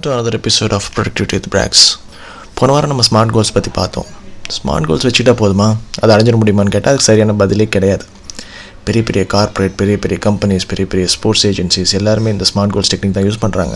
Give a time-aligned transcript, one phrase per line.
[0.00, 1.82] Welcome to another episode of productivity with பிராக்ஸ்
[2.58, 4.06] போன வாரம் நம்ம ஸ்மார்ட் கோல்ஸ் பற்றி பார்த்தோம்.
[4.54, 5.66] ஸ்மார்ட் கோல்ஸ் வச்சுட்டா போதுமா?
[6.02, 8.04] அதை அடைஞ்சிட முடியுமான்னு கேட்டால் அதுக்கு சரியான பதிலே கிடையாது.
[8.86, 13.16] பெரிய பெரிய கார்ப்பரேட் பெரிய பெரிய கம்பெனிஸ் பெரிய பெரிய ஸ்போர்ட்ஸ் ஏஜென்சிஸ் எல்லாருமே இந்த ஸ்மார்ட் கோல்ஸ் டெக்னிக்
[13.16, 13.74] தான் யூஸ் பண்ணுறாங்க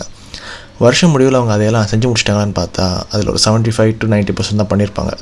[0.85, 4.71] வருஷம் முடிவில் அவங்க அதையெல்லாம் செஞ்சு முடிச்சிட்டாங்களான்னு பார்த்தா அதில் ஒரு seventy five to ninety percent தான்
[4.73, 5.13] பண்ணியிருப்பாங்க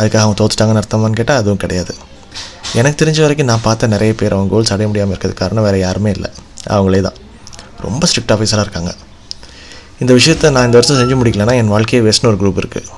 [0.00, 1.94] அதுக்காக அவங்க தோத்துட்டாங்கன்னு அர்த்தமானு கேட்டால் அதுவும் கிடையாது.
[2.80, 6.12] எனக்கு தெரிஞ்ச வரைக்கும் நான் பார்த்த நிறைய பேர் அவங்க கோல்ஸ் அடைய முடியாமல் இருக்கிறதுக்கு காரணம் வேறு யாருமே
[6.18, 6.30] இல்லை.
[6.76, 7.18] அவங்களே தான்.
[7.86, 8.92] ரொம்ப ஸ்ட்ரிக்ட் ஆஃபீஸராக இருக்காங்க.
[10.02, 12.88] இந்த விஷயத்த நான் இந்த வருஷம் செஞ்சு முடிக்கலன்னா என் வாழ்க்கையே வேஸ்ட்னு ஒரு குரூப் இருக்குது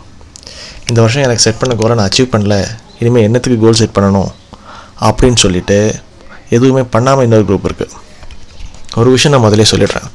[0.91, 2.55] இந்த வருஷம் எனக்கு செட் பண்ண கோலை நான் அச்சீவ் பண்ணல.
[3.01, 4.31] இனிமேல் என்னத்துக்கு கோல் செட் பண்ணணும்?
[5.07, 5.79] அப்படின்னு சொல்லிட்டு
[6.57, 7.93] எதுவுமே பண்ணாமல் இன்னொரு குரூப் இருக்குது
[9.01, 10.09] ஒரு விஷயம் நான் முதலே சொல்லிடுறேன்.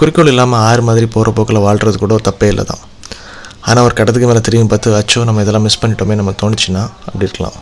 [0.00, 2.82] குறிக்கோள் இல்லாமல் ஆறு மாதிரி போகிற போக்கில் வாழ்கிறது கூட ஒரு தப்பே இல்லை தான்.
[3.68, 7.56] ஆனால் ஒரு கடத்துக்கு மேலே திரும்பி பார்த்து அச்சோ நம்ம இதெல்லாம் மிஸ் பண்ணிட்டோமே நம்ம தோணுச்சுன்னா அப்படி இருக்கலாம்.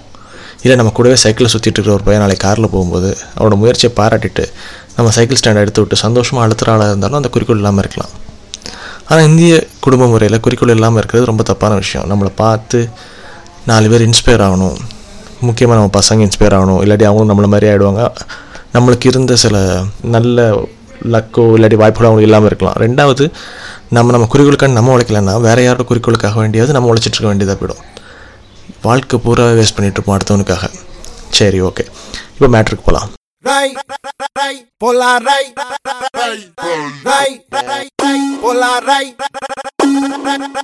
[0.65, 4.45] இல்லை நம்ம கூடவே சைக்கிளில் சுற்றிட்டு இருக்கிற ஒரு பையன் நாளைக்கு காரில் போகும்போது அவனோட முயற்சியை பாராட்டிட்டு
[4.99, 8.15] நம்ம சைக்கிள் ஸ்டாண்ட் எடுத்து விட்டு சந்தோஷமாக அழுத்துற ஆளாக இருந்தாலும் அந்த குறிக்கோள் இல்லாமல் இருக்கலாம்.
[9.09, 9.53] ஆனால் இந்திய
[9.85, 12.07] குடும்ப முறையில் குறிக்கோள் இல்லாமல் இருக்கிறது ரொம்ப தப்பான விஷயம்.
[12.11, 12.79] நம்மளை பார்த்து
[13.71, 14.79] நாலு பேர் இன்ஸ்பயர் ஆகணும்.
[15.49, 16.81] முக்கியமாக நம்ம பசங்க இன்ஸ்பயர் ஆகணும்.
[16.85, 18.03] இல்லாட்டி அவங்களும் நம்மளை மாதிரி ஆகிடுவாங்க
[18.77, 19.57] நம்மளுக்கு இருந்த சில
[20.15, 20.47] நல்ல
[21.15, 22.79] லக்கோ இல்லாட்டி வாய்ப்புகளோ அவங்களுக்கு இல்லாமல் இருக்கலாம்.
[22.85, 23.25] ரெண்டாவது
[23.97, 27.83] நம்ம நம்ம குறிக்கோளுக்காக நம்ம உழைக்கலன்னா வேறு யாரோட குறிக்கோளுக்காக வேண்டியது நம்ம உழைச்சிட்டு இருக்க வேண்டியதாக போயிடும்.
[28.87, 30.65] வாழ்க்கை பூரா வேஸ்ட் பண்ணிகிட்டு இருப்போம் அடுத்தவனுக்காக.
[31.39, 31.85] சரி ஓகே
[32.35, 33.11] இப்போ மேட்ருக்கு போகலாம்
[33.47, 33.69] Ray,
[34.37, 35.45] ray, pola ray,
[36.15, 36.39] ray,
[37.05, 39.07] ray, ray, pola ray,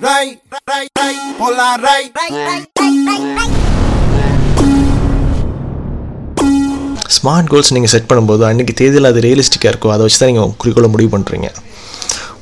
[0.00, 0.28] ray,
[0.62, 2.02] ray, ray, pola ray.
[7.08, 10.90] Smart goals நீங்கள் செட் பண்ணும்போது அன்றைக்கி தேதியில் அது ரியலிஸ்டிக்காக இருக்கோ அதை வச்சு தான் நீங்கள் குறிக்கோளை
[10.90, 11.48] முடிவு பண்ணுறீங்க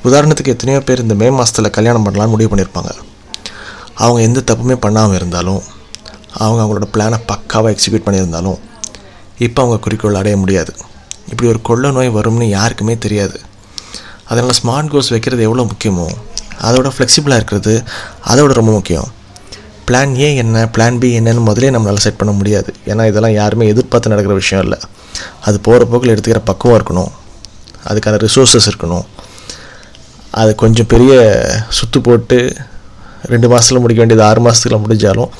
[0.03, 2.91] உதாரணத்துக்கு எத்தனையோ பேர் இந்த மே மாதத்தில் கல்யாணம் பண்ணலாம்னு முடிவு பண்ணியிருப்பாங்க
[3.97, 5.61] அவங்க எந்த தப்புமே பண்ணாமல் இருந்தாலும்
[6.39, 8.59] அவங்க அவங்களோட பிளானை பக்காவாக எக்ஸிக்யூட் பண்ணியிருந்தாலும்
[9.45, 10.71] இப்போ அவங்க குறிக்கோள் அடைய முடியாது.
[11.31, 13.37] இப்படி ஒரு கொள்ள நோய் வரும்னு யாருக்குமே தெரியாது.
[14.29, 16.07] அதனால் ஸ்மார்ட் கோல்ஸ் வைக்கிறது எவ்வளோ முக்கியமோ
[16.67, 17.73] அதோட ஃப்ளெக்சிபிளாக இருக்கிறது
[18.31, 19.09] அதோட ரொம்ப முக்கியம்.
[19.87, 22.69] பிளான் ஏ என்ன பிளான் பி என்னன்னு முதலே நம்மளால் செட் பண்ண முடியாது.
[22.91, 24.79] ஏன்னா இதெல்லாம் யாருமே எதிர்பார்த்து நடக்கிற விஷயம் இல்லை.
[25.47, 27.11] அது போகிற போக்கில் எடுத்துக்கிற பக்குவம் இருக்கணும்.
[27.89, 29.05] அதுக்கான ரிசோர்ஸஸ் இருக்கணும்.
[30.41, 31.13] அது கொஞ்சம் பெரிய
[31.77, 32.37] சுத்து போட்டு
[33.31, 35.31] ரெண்டு மாதத்தில் முடிக்க வேண்டியது ஆறு மாதத்துக்குலாம் முடிஞ்சாலும்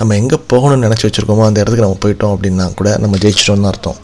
[0.00, 3.98] நம்ம எங்கே போகணும்னு நினச்சி வச்சுருக்கோமோ அந்த இடத்துக்கு நம்ம போயிட்டோம் அப்படின்னா கூட நம்ம ஜெயிச்சிட்டோம்னு அர்த்தம்.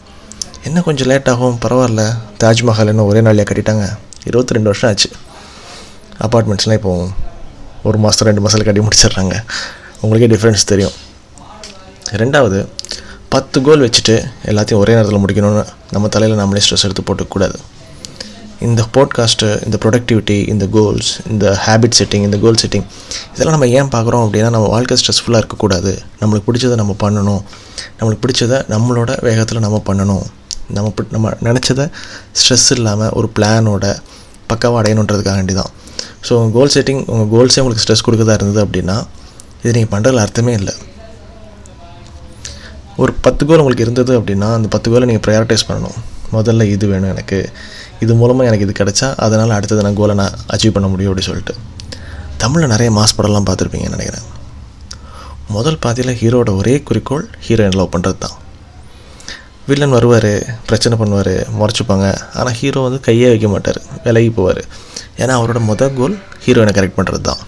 [0.67, 1.55] என்ன கொஞ்சம் லேட் ஆகும்?
[1.63, 2.03] பரவாயில்ல.
[2.41, 3.85] தாஜ்மஹால் என்ன ஒரே நாளையாக கட்டிட்டாங்க.
[4.29, 5.09] இருபத்தி ரெண்டு வருஷம் ஆச்சு.
[6.25, 6.93] அப்பார்ட்மெண்ட்ஸ்லாம் இப்போ
[7.83, 9.35] ஒரு மாதம் ரெண்டு மாதத்தில் கட்டி முடிச்சிடுறாங்க.
[10.01, 10.95] உங்களுக்கே டிஃப்ரென்ஸ் தெரியும்.
[12.21, 12.59] ரெண்டாவது
[13.35, 14.15] பத்து கோல் வச்சுட்டு
[14.51, 15.63] எல்லாத்தையும் ஒரே நேரத்தில் முடிக்கணும்னு
[15.95, 17.57] நம்ம தலையில் நம்மளே ஸ்ட்ரெஸ் எடுத்து போட்டுக்கூடாது
[18.65, 22.85] இந்த போட்காஸ்ட்டு இந்த ப்ரொடக்டிவிட்டி இந்த கோல்ஸ் இந்த ஹேபிட் செட்டிங் இந்த கோல் செட்டிங்
[23.33, 25.91] இதெல்லாம் நம்ம ஏன் பார்க்குறோம் அப்படின்னா நம்ம வாழ்க்கை ஸ்ட்ரெஸ்ஃபுல்லாக இருக்கக்கூடாது.
[26.21, 27.41] நம்மளுக்கு பிடிச்சதை நம்ம பண்ணணும்.
[27.97, 30.25] நம்மளுக்கு பிடிச்சதை நம்மளோட வேகத்தில் நம்ம பண்ணணும்.
[30.77, 31.85] நம்ம நம்ம நினச்சதை
[32.39, 33.85] ஸ்ட்ரெஸ் இல்லாமல் ஒரு பிளானோட
[34.51, 35.71] பக்காவாக அடையணுன்றதுக்காக வேண்டி தான்
[36.25, 38.97] ஸோ உங்கள் கோல் செட்டிங் உங்கள் கோல்ஸே உங்களுக்கு ஸ்ட்ரெஸ் கொடுக்கறதா இருந்தது அப்படின்னா
[39.63, 40.75] இது நீங்கள் பண்ணுறதுல அர்த்தமே இல்லை.
[43.03, 45.97] ஒரு பத்து கோல் உங்களுக்கு இருந்தது அப்படின்னா அந்த பத்து கோலை நீங்கள் ப்ரையாரிட்டைஸ் பண்ணணும்.
[46.35, 47.39] முதல்ல இது வேணும் எனக்கு.
[48.03, 51.55] இது மூலமாக எனக்கு இது கிடச்சா அதனால் அடுத்தது நான் கோலை நான் அச்சீவ் பண்ண முடியும் அப்படின்னு சொல்லிட்டு.
[52.43, 54.27] தமிழில் நிறைய மாஸ் படம்லாம் பார்த்துருப்பீங்கன்னு நினைக்கிறேன்.
[55.55, 58.35] முதல் பாதியில் ஹீரோட ஒரே குறிக்கோள் ஹீரோயின் லவ் பண்ணுறது தான்
[59.69, 60.31] வில்லன் வருவார்
[60.67, 62.07] பிரச்சனை பண்ணுவார் முறைச்சிப்பாங்க.
[62.39, 64.61] ஆனால் ஹீரோ வந்து கையே வைக்க மாட்டார் விலகி போவார்.
[65.21, 67.41] ஏன்னா அவரோட முதல் கோல் ஹீரோயினை கரெக்ட் பண்ணுறது தான்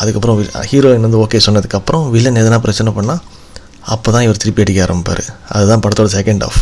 [0.00, 0.38] அதுக்கப்புறம்
[0.70, 3.22] ஹீரோயின் வந்து ஓகே சொன்னதுக்கப்புறம் வில்லன் எதனா பிரச்சனை பண்ணால்
[3.94, 5.24] அப்போ தான் இவர் திருப்பி அடிக்க ஆரம்பிப்பார்.
[5.54, 6.60] அதுதான் படத்தோட செகண்ட் ஆஃப்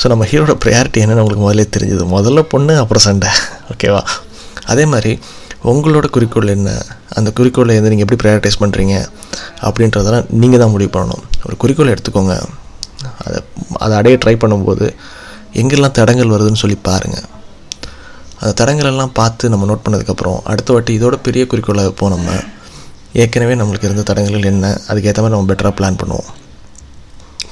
[0.00, 2.04] ஸோ நம்ம ஹீரோட ப்ரையாரிட்டி என்னென்னு உங்களுக்கு முதல்ல தெரிஞ்சது.
[2.16, 3.30] முதல்ல பொண்ணு அப்புறம் சண்டை.
[3.72, 4.02] ஓகேவா
[4.72, 5.12] அதே மாதிரி
[5.70, 6.70] உங்களோட குறிக்கோள் என்ன?
[7.18, 8.94] அந்த குறிக்கோளை வந்து நீங்கள் எப்படி ப்ரையாரிட்டைஸ் பண்ணுறீங்க
[9.66, 11.22] அப்படின்றதெல்லாம் நீங்கள் தான் முடிவு பண்ணணும்.
[11.46, 12.34] ஒரு குறிக்கோளை எடுத்துக்கோங்க.
[13.24, 13.38] அதை
[13.84, 14.86] அதை அடைய ட்ரை பண்ணும்போது
[15.60, 17.26] எங்கெல்லாம் தடங்கள் வருதுன்னு சொல்லி பாருங்கள்
[18.40, 22.30] அந்த தடங்கள் எல்லாம் பார்த்து நம்ம நோட் பண்ணதுக்கப்புறம் அடுத்த வாட்டி இதோட பெரிய குறிக்கோளை வைப்போம் நம்ம
[23.22, 24.66] ஏற்கனவே நம்மளுக்கு இருந்த தடங்கள் என்ன?
[24.90, 26.30] அதுக்கேற்ற மாதிரி நம்ம பெட்டராக பிளான் பண்ணுவோம்.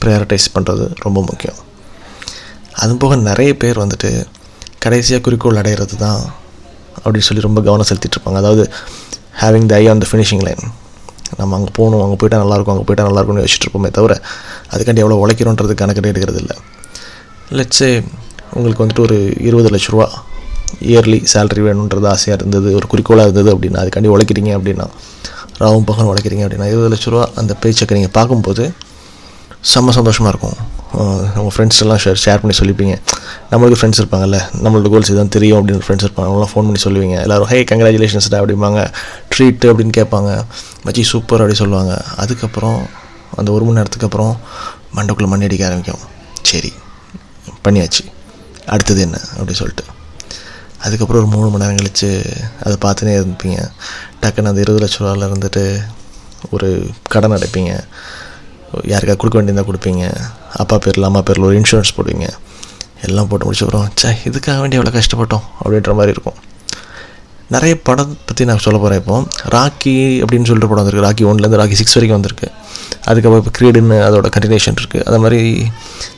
[0.03, 1.61] ப்ரையாரிட்டைஸ் பண்ணுறது ரொம்ப முக்கியம்.
[2.77, 4.11] அது போக நிறைய பேர் வந்துட்டு
[4.79, 6.21] கடைசியாக குறிக்கோள் அடையிறது தான்
[6.97, 8.65] அப்படின்னு சொல்லி ரொம்ப கவனம் செலுத்திட்டுருப்பாங்க அதாவது
[9.41, 10.65] having the eye on the finishing line
[11.39, 14.13] நம்ம அங்கே போகணும் அங்கே போயிட்டா நல்லாயிருக்கும் அங்கே போயிட்டா நல்லாயிருக்கும்னு யோசிச்சுட்டு இருப்போமே தவிர
[14.73, 16.57] அதுக்காண்டி எவ்வளோ உழைக்கிறோன்றது கணக்கிட்டே எடுக்கிறது இல்லை.
[17.53, 17.89] லட்சே
[18.53, 20.07] உங்களுக்கு வந்துட்டு ஒரு இருபது லட்ச ரூபா
[20.87, 24.87] இயர்லி சேலரி வேணுன்றது ஆசையாக இருந்தது ஒரு குறிக்கோளாக இருந்தது அப்படின்னா அதுக்காண்டி உழைக்கிறீங்க அப்படின்னா
[25.59, 28.65] ராவும் பகலும் உழைக்கிறீங்க அப்படின்னா இருபது லட்ச ரூபா அந்த பேச்சக்கை நீங்கள் பார்க்கும்போது
[29.71, 30.59] செம்ம சந்தோஷமாக இருக்கும்.
[31.35, 32.95] நம்ம ஃப்ரெண்ட்ஸ் எல்லாம் ஷேர் ஷேர் பண்ணி சொல்லிப்பீங்க.
[33.51, 36.27] நம்மளுக்கு ஃப்ரெண்ட்ஸ் இருப்பாங்கல்ல நம்மளோட கோல்ஸ் இதான் தெரியும் அப்படின்னு ஃப்ரெண்ட்ஸ் இருப்பாங்க.
[36.31, 37.17] அவங்களாம் ஃபோன் பண்ணி சொல்லுவீங்க.
[37.21, 38.81] எல்லோரும் ஹே கங்க்ராச்சுலேஷன்ஸ்டா அப்படிம்பாங்க.
[39.33, 40.31] ட்ரீட்டு அப்படின்னு கேட்பாங்க.
[40.87, 41.95] மச்சி சூப்பர் அப்படி சொல்லுவாங்க.
[42.17, 42.81] அதுக்கப்புறம்
[43.37, 44.35] அந்த ஒரு மணி நேரத்துக்கு அப்புறம்
[44.97, 46.03] மண்டக்குள்ளே மண்ணி அடிக்க ஆரம்பிக்கும்.
[46.43, 46.73] சரி
[47.65, 48.03] பண்ணியாச்சு.
[48.67, 49.19] அடுத்தது என்ன?
[49.33, 49.85] அப்படி சொல்லிட்டு.
[50.87, 52.09] அதுக்கப்புறம் ஒரு மூணு மணி நேரம் கழித்து
[52.65, 53.61] அதை பார்த்துனே இருந்துப்பீங்க
[54.23, 55.65] டக்குன்னு அந்த இருபது லட்ச ரூபாவில் இருந்துட்டு
[56.51, 56.69] ஒரு
[57.13, 57.73] கடன் அடைப்பீங்க.
[58.93, 60.05] யாருக்கா கொடுக்க வேண்டியதாக கொடுப்பீங்க.
[60.63, 62.29] அப்பா பேரில் அம்மா பேரில் ஒரு இன்சூரன்ஸ் போடுவீங்க.
[63.09, 66.39] எல்லாம் போட்டு முடிச்சுக்கிறோம் சே இதுக்காக வேண்டி எவ்வளோ கஷ்டப்பட்டோம் அப்படின்ற மாதிரி இருக்கும்.
[67.55, 69.17] நிறைய படம் பற்றி நான் சொல்ல போகிறேன் இப்போ.
[69.55, 71.07] ராக்கி அப்படின்னு சொல்லிட்டு படம் வந்திருக்கு.
[71.07, 72.49] ராக்கி ஒன்லேருந்து ராக்கி சிக்ஸ் வரைக்கும் வந்திருக்கு.
[73.09, 75.41] அதுக்கப்புறம் இப்போ க்ரீடுன்னு அதோட கண்டினியூஷன் இருக்குது அது மாதிரி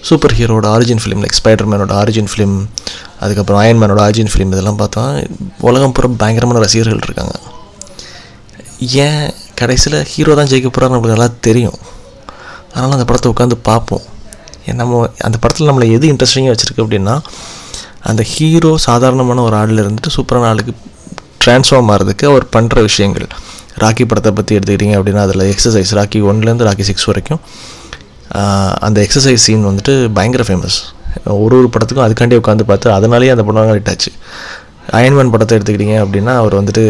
[0.09, 2.55] சூப்பர் ஹீரோட ஆரிஜின் ஃபிலிம் லைக் ஸ்பைடர் மேனோட ஆரிஜின் ஃபிலிம்
[3.25, 5.03] அதுக்கப்புறம் அயன்மேனோட ஆரிஜின் ஃபிலிம் இதெல்லாம் பார்த்தா
[5.69, 7.35] உலகம் பூரா பயங்கரமான ரசிகர்கள் இருக்காங்க.
[9.07, 9.25] ஏன்
[9.61, 11.79] கடைசியில் ஹீரோ தான் ஜெயிக்க போகிறாங்க நம்மளுக்கு நல்லா தெரியும்.
[12.75, 14.05] அதனால் அந்த படத்தை உட்காந்து பார்ப்போம்.
[14.81, 17.15] நம்ம அந்த படத்தில் நம்மளை எது இன்ட்ரெஸ்டிங்காக வச்சுருக்கு அப்படின்னா
[18.11, 20.73] அந்த ஹீரோ சாதாரணமான ஒரு ஆளில் இருந்துட்டு சூப்பரான ஆளுக்கு
[21.45, 23.27] ட்ரான்ஸ்ஃபார்ம் ஆகிறதுக்கு அவர் பண்ணுற விஷயங்கள்.
[23.83, 27.41] ராக்கி படத்தை பற்றி எடுத்துக்கிட்டிங்க அப்படின்னா அதில் எக்ஸசைஸ் ராக்கி ஒன்லேருந்து ராக்கி சிக்ஸ் வரைக்கும்.
[28.87, 30.79] அந்த எக்ஸசைஸ் சீன் வந்துட்டு பயங்கர ஃபேமஸ்
[31.43, 34.11] ஒரு ஒரு படத்துக்கும் அதுக்காண்டி உட்காந்து பார்த்து அதனாலேயே அந்த படம் ஹிட் ஆச்சு
[34.99, 36.85] அயன்மேன் படத்தை எடுத்துக்கிட்டிங்க அப்படின்னா அவர் வந்துட்டு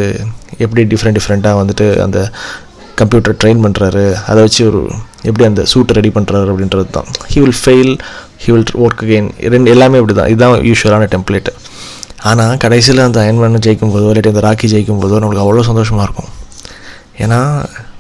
[0.65, 2.19] எப்படி டிஃப்ரெண்ட் டிஃப்ரெண்ட்டாக வந்துட்டு அந்த
[3.01, 4.81] கம்ப்யூட்டர் ட்ரெயின் பண்ணுறாரு அதை வச்சு ஒரு
[5.29, 7.09] எப்படி அந்த சூட்டை ரெடி பண்ணுறாரு அப்படின்றது தான்.
[7.33, 7.93] He will fail
[8.45, 11.53] he will work again ரெண்டு எல்லாமே இப்படி தான் இதுதான் யூஸ்வலான டெம்ப்ளேட்டு
[12.31, 16.31] ஆனால் கடைசியில் அந்த அயன்மேன் ஜெயிக்கும் போதோ இல்லாட்டி அந்த ராக்கி ஜெயிக்கும் போதோ நம்மளுக்கு அவ்வளோ சந்தோஷமாக இருக்கும்.
[17.25, 17.39] ஏன்னா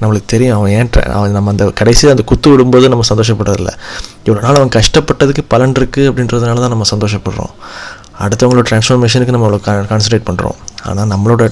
[0.00, 3.73] நம்மளுக்கு தெரியும் அவன் ஏன் அவன் நம்ம அந்த கடைசியில் அந்த குத்து விடும்போது நம்ம சந்தோஷப்படுறதில்ல.
[4.26, 7.53] இவ்வளோ நாள் அவன் கஷ்டப்பட்டதுக்கு பலன் இருக்குது அப்படின்றதுனால தான் நம்ம சந்தோஷப்படுறோம்.
[8.25, 9.61] அடுத்தவங்களோட ட்ரான்ஸ்ஃபர்மேஷனுக்கு நம்ம அவ்வளோ
[9.93, 11.44] கான்சன்ட்ரேட் பண்ணுறோம் ஆனால் நம்மளோட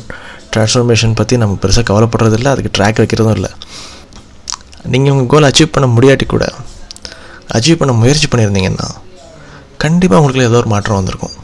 [0.54, 2.50] ட்ரான்ஸ்ஃபர்மேஷன் பற்றி நம்ம பெருசாக கவலைப்படுறதில்ல.
[2.54, 3.52] அதுக்கு ட்ராக் வைக்கிறதும் இல்லை.
[4.92, 6.44] நீங்கள் உங்கள் கோல் அச்சீவ் பண்ண முடியாட்டி கூட
[7.56, 8.88] அச்சீவ் பண்ண முயற்சி பண்ணியிருந்தீங்கன்னா
[9.84, 11.36] கண்டிப்பாக உங்களுக்கு ஏதோ ஒரு மாற்றம் வந்திருக்கும்.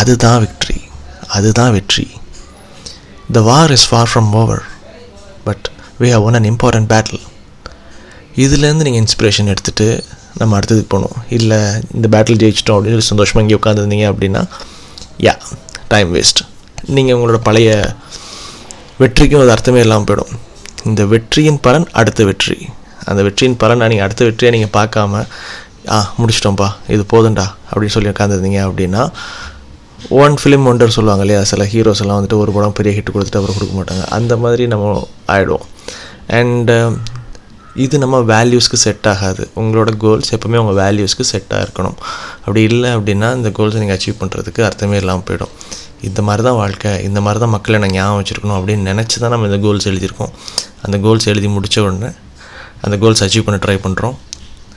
[0.00, 0.78] அதுதான் விக்ட்ரி
[1.36, 2.06] அதுதான் வெற்றி.
[3.36, 4.64] The war is far from over
[5.46, 5.66] but
[6.02, 7.22] we have won an important battle
[8.44, 9.88] இதுலேருந்து நீங்கள் இன்ஸ்பிரேஷன் எடுத்துகிட்டு
[10.40, 11.16] நம்ம அடுத்ததுக்கு போகணும்.
[11.38, 11.58] இல்லை
[11.96, 14.42] இந்த பேட்டில் ஜெயிச்சிட்டோம் அப்படின்னு சந்தோஷமாக இங்கே உட்காந்துருந்தீங்க அப்படின்னா
[15.26, 15.34] யா
[15.92, 16.40] டைம் வேஸ்ட்
[16.96, 17.70] நீங்கள் உங்களோட பழைய
[19.02, 20.32] வெற்றிக்கும் அது அர்த்தமே இல்லாமல் போயிடும்.
[20.88, 22.56] இந்த வெற்றியின் பலன் அடுத்த வெற்றி.
[23.10, 25.22] அந்த வெற்றியின் பலனை நீங்கள் அடுத்த வெற்றியை நீங்கள் பார்க்காம
[25.94, 29.02] ஆ முடிச்சிட்டோம்ப்பா இது போதும்டா அப்படின்னு சொல்லி உட்காந்துருந்தீங்க அப்படின்னா
[30.22, 33.58] ஒன் ஃபிலிம் ஒண்டர் சொல்லுவாங்க இல்லையா சில ஹீரோஸ் எல்லாம் வந்துட்டு ஒரு படம் பெரிய ஹிட் கொடுத்துட்டு அப்புறம்
[33.58, 34.04] கொடுக்க மாட்டாங்க.
[34.16, 34.86] அந்த மாதிரி நம்ம
[35.34, 35.66] ஆகிடுவோம்
[36.38, 36.94] அண்டு um,
[37.84, 39.44] இது நம்ம வேல்யூஸ்க்கு செட் ஆகாது.
[39.60, 41.96] உங்களோட கோல்ஸ் எப்போவுமே உங்கள் வேல்யூஸ்க்கு செட்டாக இருக்கணும்.
[42.44, 45.54] அப்படி இல்லை அப்படின்னா இந்த கோல்ஸை நீங்கள் அச்சீவ் பண்ணுறதுக்கு அர்த்தமே இல்லாமல் போயிடும்.
[46.08, 49.48] இந்த மாதிரி தான் வாழ்க்கை இந்த மாதிரி தான் மக்களை நான் ஞாபகம் வச்சுருக்கணும் அப்படின்னு நினச்சி தான் நம்ம
[49.50, 50.32] இந்த கோல்ஸ் எழுதியிருக்கோம்.
[50.84, 52.10] அந்த கோல்ஸ் எழுதி முடித்த உடனே
[52.84, 54.16] அந்த கோல்ஸ் அச்சீவ் பண்ண ட்ரை பண்ணுறோம்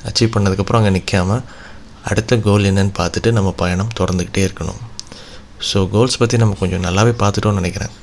[0.09, 1.39] அச்சீவ் பண்ணதுக்கப்புறம் அங்கே நிற்காம
[2.09, 4.81] அடுத்த கோல் என்னன்னு பார்த்துட்டு நம்ம பயணம் தொடர்ந்துக்கிட்டே இருக்கணும்.
[5.69, 7.93] ஸோ கோல்ஸ் பற்றி நம்ம கொஞ்சம் நல்லாவே பார்த்துட்டோம்னு நினைக்கிறேன்.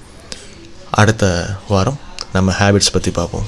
[1.03, 1.25] அடுத்த
[1.73, 1.99] வாரம்
[2.37, 3.47] நம்ம ஹேபிட்ஸ் பற்றி பார்ப்போம்.